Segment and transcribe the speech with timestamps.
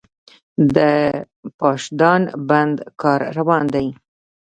[0.75, 0.77] د
[1.59, 3.87] پاشدان بند کار روان دی؟